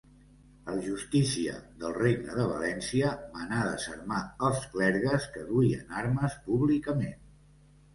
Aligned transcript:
El 0.71 0.79
Justícia 0.85 1.53
del 1.83 1.93
Regne 1.99 2.39
de 2.39 2.47
València 2.53 3.13
manà 3.37 3.63
desarmar 3.71 4.25
els 4.51 4.67
clergues 4.75 5.33
que 5.39 5.49
duien 5.55 5.97
armes 6.05 6.45
públicament. 6.51 7.27